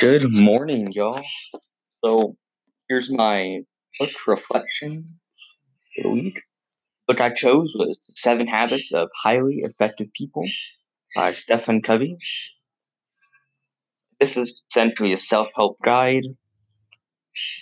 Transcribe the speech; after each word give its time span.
Good 0.00 0.24
morning, 0.30 0.92
y'all. 0.92 1.22
So 2.02 2.34
here's 2.88 3.10
my 3.10 3.58
book 3.98 4.26
reflection 4.26 5.04
for 5.94 6.04
the 6.04 6.08
week. 6.08 6.40
Book 7.06 7.20
I 7.20 7.28
chose 7.28 7.74
was 7.74 8.10
Seven 8.18 8.46
Habits 8.46 8.94
of 8.94 9.10
Highly 9.14 9.56
Effective 9.56 10.06
People 10.16 10.46
by 11.14 11.32
Stephen 11.32 11.82
Covey. 11.82 12.16
This 14.18 14.38
is 14.38 14.62
essentially 14.70 15.12
a 15.12 15.18
self-help 15.18 15.76
guide 15.84 16.24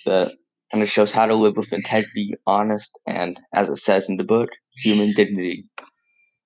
that 0.06 0.32
kind 0.70 0.84
of 0.84 0.88
shows 0.88 1.10
how 1.10 1.26
to 1.26 1.34
live 1.34 1.56
with 1.56 1.72
integrity, 1.72 2.34
honest, 2.46 2.96
and 3.04 3.40
as 3.52 3.68
it 3.68 3.78
says 3.78 4.08
in 4.08 4.16
the 4.16 4.22
book, 4.22 4.50
human 4.76 5.12
dignity. 5.12 5.64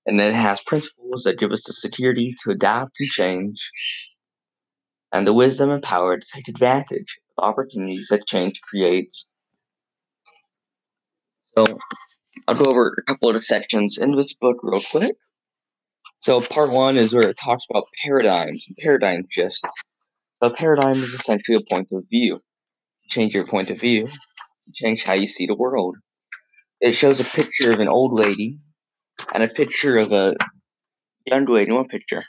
And 0.07 0.19
then 0.19 0.29
it 0.29 0.37
has 0.37 0.63
principles 0.63 1.25
that 1.25 1.39
give 1.39 1.53
us 1.53 1.65
the 1.67 1.75
security 1.75 2.35
to 2.43 2.51
adapt 2.51 2.99
and 2.99 3.11
change, 3.11 3.71
and 5.13 5.27
the 5.27 5.33
wisdom 5.33 5.71
and 5.71 5.83
power 5.83 6.17
to 6.17 6.27
take 6.35 6.49
advantage 6.49 7.21
of 7.37 7.45
opportunities 7.45 8.09
that 8.11 8.27
change 8.27 8.61
creates. 8.63 9.27
So 11.57 11.67
I'll 12.49 12.55
go 12.55 12.71
over 12.71 12.97
a 12.99 13.03
couple 13.03 13.29
of 13.31 13.45
sections 13.45 13.99
in 13.99 14.17
this 14.17 14.33
book 14.33 14.59
real 14.63 14.81
quick. 14.81 15.17
So 16.21 16.41
part 16.41 16.71
one 16.71 16.97
is 16.97 17.13
where 17.13 17.29
it 17.29 17.37
talks 17.37 17.67
about 17.69 17.89
paradigms 18.03 18.65
and 18.67 18.77
paradigm 18.77 19.27
shifts. 19.29 19.63
A 20.41 20.51
paradigm 20.51 21.03
is 21.03 21.13
essentially 21.13 21.59
a 21.59 21.75
point 21.75 21.89
of 21.93 22.05
view. 22.09 22.41
Change 23.09 23.35
your 23.35 23.47
point 23.47 23.71
of 23.71 23.79
view, 23.79 24.09
change 24.73 25.03
how 25.03 25.13
you 25.13 25.27
see 25.27 25.47
the 25.47 25.55
world. 25.55 25.97
It 26.81 26.93
shows 26.93 27.21
a 27.21 27.25
picture 27.25 27.71
of 27.71 27.81
an 27.81 27.89
old 27.89 28.13
lady 28.13 28.59
and 29.35 29.43
a 29.43 29.49
picture 29.49 29.99
of 29.99 30.13
a 30.13 30.35
young 31.27 31.45
lady 31.45 31.71
in 31.71 31.77
one 31.77 31.89
picture. 31.89 32.25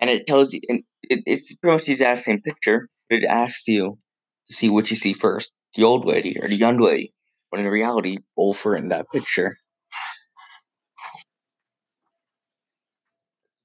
And 0.00 0.08
it 0.08 0.26
tells 0.26 0.52
you, 0.52 0.60
and 0.68 0.82
it, 1.08 1.22
it's 1.26 1.54
pretty 1.54 1.74
much 1.74 1.84
the 1.86 1.92
exact 1.92 2.20
same 2.20 2.40
picture, 2.40 2.88
but 3.08 3.20
it 3.20 3.24
asks 3.24 3.66
you 3.68 3.98
to 4.46 4.54
see 4.54 4.68
what 4.68 4.90
you 4.90 4.96
see 4.96 5.12
first, 5.12 5.54
the 5.74 5.84
old 5.84 6.04
lady 6.04 6.38
or 6.40 6.48
the 6.48 6.56
young 6.56 6.78
lady, 6.78 7.12
when 7.50 7.62
in 7.62 7.70
reality, 7.70 8.18
both 8.36 8.64
are 8.66 8.76
in 8.76 8.88
that 8.88 9.06
picture. 9.12 9.58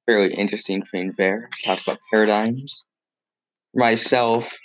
Fairly 0.05 0.33
interesting 0.33 0.83
thing 0.83 1.13
there. 1.17 1.49
Talks 1.63 1.83
about 1.83 1.99
paradigms. 2.11 2.85
Myself, 3.73 4.57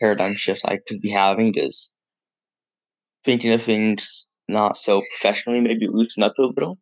paradigm 0.00 0.34
shifts 0.34 0.64
I 0.64 0.78
could 0.86 1.00
be 1.00 1.10
having 1.10 1.54
is 1.56 1.92
thinking 3.24 3.52
of 3.52 3.62
things 3.62 4.30
not 4.48 4.76
so 4.76 5.02
professionally, 5.18 5.60
maybe 5.60 5.88
loosen 5.88 6.22
up 6.22 6.38
a 6.38 6.42
little. 6.42 6.78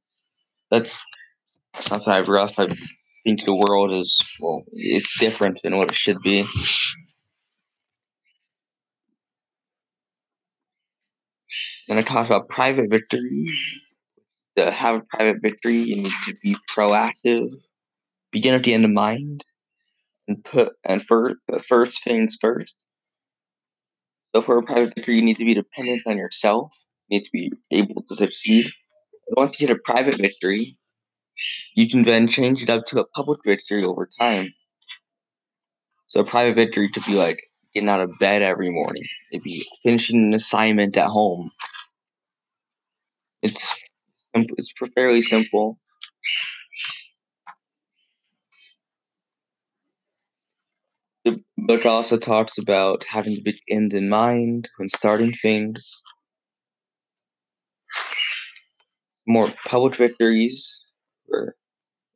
That's 0.71 1.03
something 1.77 2.13
I've 2.13 2.29
rough. 2.29 2.59
I 2.59 2.69
think 3.25 3.45
the 3.45 3.55
world 3.55 3.93
is 3.93 4.21
well, 4.41 4.65
it's 4.73 5.19
different 5.19 5.61
than 5.63 5.77
what 5.77 5.91
it 5.91 5.97
should 5.97 6.21
be. 6.23 6.47
Then 11.89 11.99
I 11.99 12.03
talked 12.03 12.29
about 12.29 12.49
private 12.49 12.91
victory. 12.91 13.49
To 14.57 14.71
have 14.71 14.97
a 14.97 15.01
private 15.01 15.43
victory, 15.43 15.79
you 15.79 15.97
need 15.97 16.13
to 16.27 16.37
be 16.41 16.57
proactive, 16.71 17.51
begin 18.31 18.55
at 18.55 18.63
the 18.63 18.73
end 18.73 18.85
of 18.85 18.93
mind, 18.93 19.45
and 20.29 20.45
put 20.45 20.75
and 20.85 21.03
first 21.03 21.37
put 21.49 21.65
first 21.65 22.05
things 22.05 22.39
first. 22.41 22.77
So 24.35 24.43
for 24.43 24.59
a 24.59 24.63
private 24.63 24.95
victory, 24.95 25.17
you 25.17 25.23
need 25.23 25.39
to 25.39 25.45
be 25.45 25.55
dependent 25.55 26.03
on 26.07 26.19
yourself. 26.19 26.73
You 27.09 27.19
need 27.19 27.25
to 27.25 27.31
be 27.33 27.53
able 27.73 28.05
to 28.07 28.15
succeed. 28.15 28.71
Once 29.29 29.61
you 29.61 29.67
get 29.67 29.77
a 29.77 29.81
private 29.85 30.19
victory, 30.19 30.77
you 31.75 31.89
can 31.89 32.03
then 32.03 32.29
change 32.29 32.63
it 32.63 32.71
up 32.71 32.87
to 32.87 33.01
a 33.01 33.07
public 33.09 33.41
victory 33.45 33.85
over 33.85 34.09
time. 34.19 34.53
So 36.07 36.21
a 36.21 36.25
private 36.25 36.55
victory 36.55 36.89
could 36.91 37.05
be 37.05 37.15
like 37.15 37.41
getting 37.75 37.89
out 37.89 38.01
of 38.01 38.19
bed 38.21 38.43
every 38.43 38.71
morning, 38.71 39.05
It'd 39.33 39.43
be 39.43 39.67
finishing 39.83 40.19
an 40.19 40.35
assignment 40.35 40.97
at 40.97 41.09
home. 41.09 41.51
It's 43.43 43.75
it's 44.35 44.73
fairly 44.95 45.23
simple. 45.23 45.79
The 51.25 51.43
book 51.57 51.87
also 51.87 52.19
talks 52.19 52.59
about 52.59 53.05
having 53.05 53.35
the 53.35 53.43
big 53.43 53.57
end 53.71 53.95
in 53.95 54.09
mind 54.09 54.69
when 54.77 54.89
starting 54.89 55.33
things. 55.33 56.03
More 59.27 59.53
public 59.67 59.97
victories, 59.97 60.85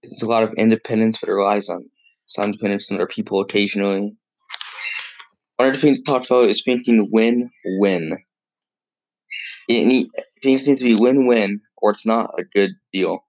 there's 0.03 0.23
a 0.23 0.27
lot 0.27 0.43
of 0.43 0.53
independence, 0.55 1.19
but 1.19 1.29
it 1.29 1.33
relies 1.33 1.69
on 1.69 1.89
some 2.27 2.53
dependence 2.53 2.91
on 2.91 2.97
other 2.97 3.07
people 3.07 3.41
occasionally. 3.41 4.17
One 5.57 5.69
of 5.69 5.75
the 5.75 5.81
things 5.81 6.03
talks 6.03 6.27
about 6.27 6.51
is 6.51 6.63
thinking 6.63 7.09
win-win. 7.11 8.19
It 9.69 10.09
things 10.43 10.69
need 10.69 10.79
to 10.79 10.85
be 10.85 10.95
win-win, 10.95 11.61
or 11.77 11.91
it's 11.91 12.07
not 12.07 12.31
a 12.39 12.45
good 12.45 12.71
deal. 12.93 13.25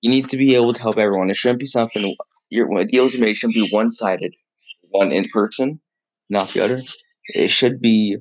You 0.00 0.10
need 0.10 0.30
to 0.30 0.38
be 0.38 0.54
able 0.54 0.72
to 0.72 0.80
help 0.80 0.96
everyone. 0.96 1.28
It 1.28 1.36
shouldn't 1.36 1.60
be 1.60 1.66
something 1.66 2.16
your 2.48 2.84
deals 2.84 3.14
you 3.14 3.34
shouldn't 3.34 3.54
be 3.54 3.68
one-sided, 3.70 4.34
one 4.88 5.12
in 5.12 5.28
person, 5.28 5.80
not 6.30 6.50
the 6.50 6.64
other. 6.64 6.82
It 7.26 7.48
should 7.48 7.80
be 7.80 8.16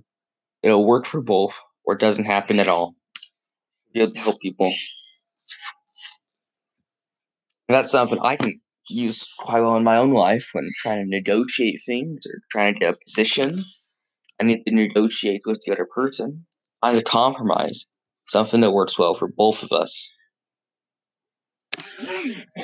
it'll 0.61 0.85
work 0.85 1.05
for 1.05 1.21
both, 1.21 1.57
or 1.89 1.95
doesn't 1.95 2.25
happen 2.25 2.59
at 2.59 2.67
all. 2.67 2.93
Be 3.95 4.01
able 4.01 4.11
to 4.11 4.19
help 4.19 4.39
people. 4.39 4.71
And 7.67 7.75
that's 7.75 7.89
something 7.89 8.19
I 8.21 8.35
can 8.35 8.53
use 8.91 9.25
quite 9.39 9.61
well 9.61 9.75
in 9.75 9.83
my 9.83 9.97
own 9.97 10.13
life 10.13 10.49
when 10.51 10.69
trying 10.77 11.03
to 11.03 11.09
negotiate 11.09 11.81
things 11.87 12.27
or 12.27 12.41
trying 12.51 12.75
to 12.75 12.79
get 12.79 12.93
a 12.93 12.97
position. 13.03 13.63
I 14.39 14.43
need 14.43 14.61
to 14.67 14.75
negotiate 14.75 15.41
with 15.47 15.61
the 15.65 15.71
other 15.71 15.87
person, 15.91 16.45
find 16.79 16.95
a 16.95 17.01
compromise, 17.01 17.91
something 18.27 18.61
that 18.61 18.71
works 18.71 18.99
well 18.99 19.15
for 19.15 19.27
both 19.27 19.63
of 19.63 19.71
us. 19.71 20.11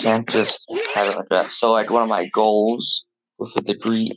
Can't 0.02 0.30
just 0.30 0.72
have 0.94 1.08
it 1.08 1.18
like 1.18 1.30
that. 1.32 1.52
So, 1.52 1.72
like, 1.72 1.90
one 1.90 2.04
of 2.04 2.10
my 2.10 2.28
goals 2.28 3.04
with 3.40 3.58
a 3.58 3.62
degree 3.62 4.12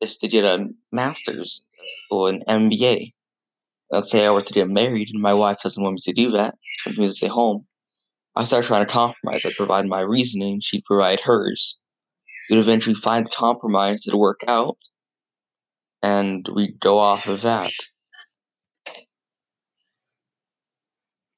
is 0.00 0.18
to 0.18 0.26
get 0.26 0.44
a 0.44 0.68
master's 0.90 1.64
or 2.10 2.28
an 2.28 2.42
MBA. 2.48 3.12
Let's 3.90 4.10
say 4.10 4.24
I 4.24 4.30
were 4.30 4.42
to 4.42 4.52
get 4.52 4.68
married 4.68 5.10
and 5.12 5.22
my 5.22 5.34
wife 5.34 5.58
doesn't 5.62 5.82
want 5.82 5.94
me 5.94 6.00
to 6.02 6.12
do 6.12 6.30
that, 6.32 6.54
she 6.78 6.88
wants 6.90 6.98
me 7.00 7.08
to 7.08 7.16
stay 7.16 7.26
home. 7.26 7.66
I 8.36 8.44
start 8.44 8.64
trying 8.64 8.86
to 8.86 8.92
compromise. 8.92 9.44
I 9.44 9.52
provide 9.56 9.86
my 9.86 10.00
reasoning, 10.00 10.60
she 10.60 10.82
provide 10.82 11.20
hers. 11.20 11.78
We'd 12.48 12.58
eventually 12.58 12.94
find 12.94 13.26
a 13.26 13.30
compromise 13.30 14.02
that'll 14.04 14.20
work 14.20 14.40
out, 14.46 14.76
and 16.02 16.48
we 16.54 16.72
go 16.80 16.98
off 16.98 17.26
of 17.26 17.42
that. 17.42 17.72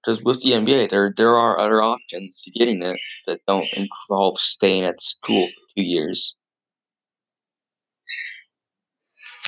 Because 0.05 0.23
with 0.23 0.41
the 0.43 0.51
MBA, 0.51 0.91
there 0.91 1.15
there 1.17 1.37
are 1.37 1.59
other 1.59 1.81
options 1.81 2.43
to 2.43 2.51
getting 2.51 2.83
it 2.83 2.99
that 3.27 3.41
don't 3.47 3.69
involve 3.73 4.39
staying 4.39 4.85
at 4.85 5.01
school 5.01 5.47
for 5.47 5.61
two 5.77 5.85
years. 5.85 6.35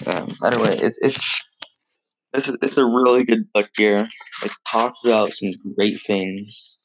Um, 0.06 0.28
anyway, 0.44 0.76
it's 0.76 0.98
it's 1.02 1.42
it's 2.34 2.48
a, 2.48 2.58
it's 2.62 2.76
a 2.76 2.84
really 2.84 3.24
good 3.24 3.50
book 3.52 3.68
here. 3.76 4.08
It 4.42 4.52
talks 4.68 5.00
about 5.04 5.32
some 5.32 5.52
great 5.76 6.00
things. 6.00 6.76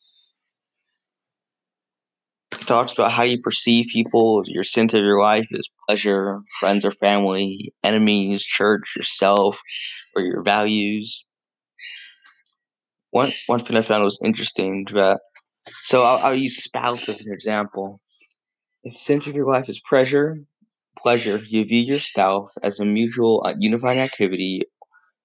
It 2.53 2.67
talks 2.67 2.93
about 2.93 3.11
how 3.11 3.23
you 3.23 3.41
perceive 3.41 3.87
people, 3.91 4.43
your 4.45 4.63
sense 4.63 4.93
of 4.93 5.01
your 5.01 5.21
life 5.21 5.47
is 5.51 5.69
pleasure, 5.87 6.41
friends 6.59 6.85
or 6.85 6.91
family, 6.91 7.73
enemies, 7.83 8.43
church, 8.43 8.93
yourself, 8.95 9.59
or 10.15 10.21
your 10.21 10.43
values. 10.43 11.27
One 13.11 13.33
one 13.47 13.61
thing 13.61 13.75
I 13.75 13.81
found 13.81 14.03
was 14.03 14.21
interesting 14.23 14.85
that 14.93 15.19
so 15.83 16.03
I'll, 16.03 16.17
I'll 16.19 16.35
use 16.35 16.63
spouse 16.63 17.09
as 17.09 17.21
an 17.21 17.33
example. 17.33 17.99
If 18.83 18.97
sense 18.97 19.25
of 19.25 19.35
your 19.35 19.49
life 19.51 19.67
is 19.67 19.81
pleasure, 19.87 20.37
pleasure, 21.01 21.41
you 21.49 21.65
view 21.65 21.81
yourself 21.81 22.51
as 22.61 22.79
a 22.79 22.85
mutual, 22.85 23.43
uh, 23.45 23.55
unifying 23.57 23.99
activity, 23.99 24.63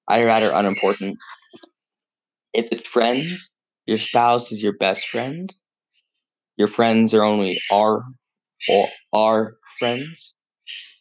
either 0.08 0.26
rather 0.26 0.50
unimportant. 0.52 1.18
If 2.52 2.68
it's 2.70 2.86
friends, 2.86 3.52
your 3.86 3.98
spouse 3.98 4.52
is 4.52 4.62
your 4.62 4.76
best 4.76 5.08
friend. 5.08 5.52
Your 6.56 6.68
friends 6.68 7.14
are 7.14 7.24
only 7.24 7.60
our 7.72 8.02
or 8.68 8.88
our 9.12 9.56
friends. 9.78 10.36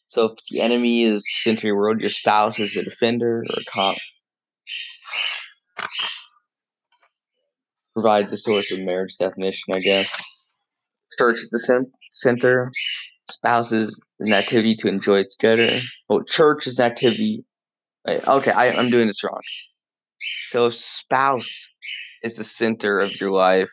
So 0.08 0.26
if 0.26 0.40
the 0.50 0.62
enemy 0.62 1.04
is 1.04 1.24
of 1.48 1.64
your 1.64 1.78
world, 1.78 2.02
your 2.02 2.10
spouse 2.10 2.60
is 2.60 2.76
a 2.76 2.84
defender 2.84 3.44
or 3.50 3.60
a 3.60 3.64
comp. 3.72 3.98
Provides 7.94 8.32
the 8.32 8.38
source 8.38 8.72
of 8.72 8.80
marriage 8.80 9.16
definition, 9.18 9.76
I 9.76 9.80
guess. 9.80 10.10
Church 11.18 11.38
is 11.38 11.50
the 11.50 11.86
center. 12.12 12.72
Spouses 13.30 14.02
an 14.20 14.34
activity 14.34 14.76
to 14.78 14.88
enjoy 14.88 15.24
together. 15.24 15.80
Oh, 16.10 16.24
church 16.24 16.68
is 16.68 16.80
an 16.80 16.86
activity. 16.86 17.46
Okay, 18.08 18.52
I, 18.52 18.72
I'm 18.72 18.90
doing 18.90 19.08
this 19.08 19.24
wrong. 19.24 19.42
So 20.50 20.70
spouse 20.70 21.70
is 22.24 22.38
the 22.38 22.44
center 22.44 23.00
of 23.00 23.20
your 23.20 23.32
life. 23.32 23.72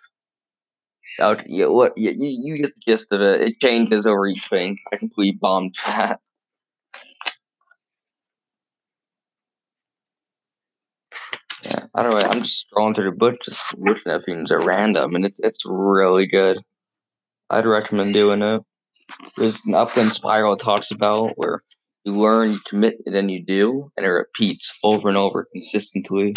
Out, 1.19 1.49
yeah, 1.49 1.67
what? 1.67 1.93
Yeah, 1.97 2.13
you, 2.13 2.29
you 2.29 2.63
get 2.63 2.75
the 2.75 2.81
gist 2.87 3.13
of 3.13 3.21
it. 3.21 3.43
It 3.43 3.61
changes 3.61 4.07
over 4.07 4.27
each 4.27 4.47
thing. 4.47 4.79
I 4.93 4.97
completely 4.97 5.37
bombed 5.41 5.75
that. 5.87 6.21
Yeah, 11.65 11.87
I 11.95 12.03
don't 12.03 12.13
know. 12.13 12.27
I'm 12.27 12.43
just 12.43 12.67
scrolling 12.71 12.95
through 12.95 13.11
the 13.11 13.17
book, 13.17 13.37
just 13.45 13.77
looking 13.79 14.13
at 14.13 14.25
things 14.25 14.51
at 14.51 14.63
random, 14.63 15.15
and 15.15 15.27
it's 15.27 15.41
it's 15.41 15.67
really 15.67 16.27
good. 16.27 16.59
I'd 17.51 17.67
recommend 17.67 18.15
doing 18.15 18.43
it. 18.43 18.63
There's 19.37 19.65
an 19.67 19.75
upward 19.75 20.13
spiral 20.13 20.55
it 20.55 20.61
talks 20.61 20.91
about 20.91 21.33
where 21.37 21.59
you 22.05 22.19
learn, 22.19 22.53
you 22.53 22.61
commit, 22.67 22.99
and 23.05 23.15
then 23.15 23.29
you 23.29 23.45
do, 23.45 23.91
and 23.97 24.07
it 24.07 24.11
repeats 24.11 24.79
over 24.83 25.09
and 25.09 25.19
over 25.19 25.47
consistently. 25.53 26.35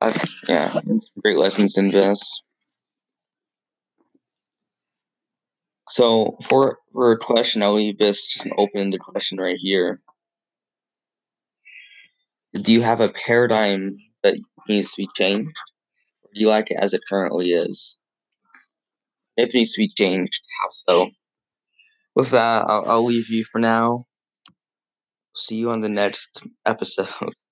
I've, 0.00 0.22
yeah, 0.48 0.78
great 1.22 1.38
lessons 1.38 1.78
in 1.78 1.90
this. 1.90 2.42
So 5.88 6.36
for 6.48 6.78
for 6.92 7.12
a 7.12 7.18
question, 7.18 7.62
I'll 7.62 7.74
leave 7.74 7.98
this 7.98 8.26
just 8.26 8.46
an 8.46 8.52
open-ended 8.58 9.00
question 9.00 9.38
right 9.38 9.56
here. 9.58 10.00
Do 12.52 12.72
you 12.72 12.82
have 12.82 13.00
a 13.00 13.08
paradigm 13.08 13.96
that 14.22 14.36
needs 14.68 14.90
to 14.92 15.02
be 15.02 15.08
changed, 15.14 15.56
or 16.22 16.30
do 16.34 16.40
you 16.40 16.48
like 16.48 16.70
it 16.70 16.78
as 16.78 16.94
it 16.94 17.02
currently 17.08 17.50
is? 17.50 17.98
If 19.36 19.50
it 19.50 19.54
needs 19.54 19.72
to 19.72 19.78
be 19.78 19.92
changed, 19.96 20.40
how 20.60 20.68
so? 20.88 21.10
With 22.16 22.30
that, 22.30 22.64
I'll, 22.66 22.84
I'll 22.86 23.04
leave 23.04 23.28
you 23.28 23.44
for 23.44 23.60
now. 23.60 24.06
See 25.36 25.56
you 25.56 25.70
on 25.70 25.80
the 25.80 25.88
next 25.88 26.42
episode. 26.66 27.08